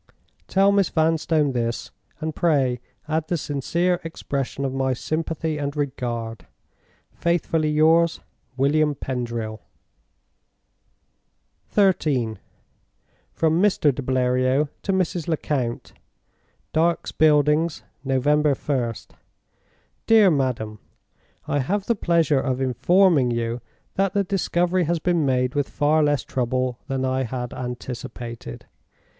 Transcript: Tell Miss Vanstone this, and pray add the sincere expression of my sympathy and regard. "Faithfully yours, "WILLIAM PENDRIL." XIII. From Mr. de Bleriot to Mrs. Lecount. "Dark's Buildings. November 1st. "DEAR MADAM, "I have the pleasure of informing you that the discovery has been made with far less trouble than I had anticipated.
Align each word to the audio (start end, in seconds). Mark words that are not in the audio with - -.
Tell 0.47 0.71
Miss 0.71 0.89
Vanstone 0.89 1.51
this, 1.51 1.91
and 2.19 2.35
pray 2.35 2.79
add 3.07 3.27
the 3.27 3.37
sincere 3.37 3.99
expression 4.03 4.65
of 4.65 4.73
my 4.73 4.93
sympathy 4.93 5.59
and 5.59 5.75
regard. 5.77 6.47
"Faithfully 7.11 7.69
yours, 7.69 8.19
"WILLIAM 8.57 8.95
PENDRIL." 8.95 9.61
XIII. 11.75 12.37
From 13.31 13.61
Mr. 13.61 13.93
de 13.93 14.01
Bleriot 14.01 14.69
to 14.81 14.91
Mrs. 14.91 15.27
Lecount. 15.27 15.93
"Dark's 16.73 17.11
Buildings. 17.11 17.83
November 18.03 18.55
1st. 18.55 19.13
"DEAR 20.07 20.31
MADAM, 20.31 20.79
"I 21.47 21.59
have 21.59 21.85
the 21.85 21.93
pleasure 21.93 22.39
of 22.41 22.59
informing 22.59 23.29
you 23.29 23.61
that 23.97 24.13
the 24.15 24.23
discovery 24.23 24.85
has 24.85 24.97
been 24.97 25.27
made 25.27 25.53
with 25.53 25.69
far 25.69 26.01
less 26.01 26.23
trouble 26.23 26.79
than 26.87 27.05
I 27.05 27.21
had 27.21 27.53
anticipated. 27.53 28.65